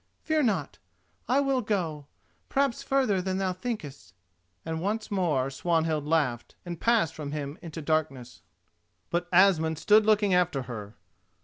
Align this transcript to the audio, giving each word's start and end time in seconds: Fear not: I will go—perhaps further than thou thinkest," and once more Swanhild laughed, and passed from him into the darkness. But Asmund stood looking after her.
Fear 0.23 0.41
not: 0.41 0.79
I 1.27 1.41
will 1.41 1.61
go—perhaps 1.61 2.81
further 2.81 3.21
than 3.21 3.37
thou 3.37 3.53
thinkest," 3.53 4.15
and 4.65 4.81
once 4.81 5.11
more 5.11 5.51
Swanhild 5.51 6.07
laughed, 6.07 6.55
and 6.65 6.81
passed 6.81 7.13
from 7.13 7.33
him 7.33 7.59
into 7.61 7.81
the 7.81 7.85
darkness. 7.85 8.41
But 9.11 9.29
Asmund 9.31 9.77
stood 9.77 10.07
looking 10.07 10.33
after 10.33 10.63
her. 10.63 10.95